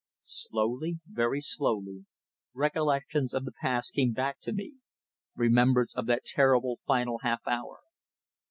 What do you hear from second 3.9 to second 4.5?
came back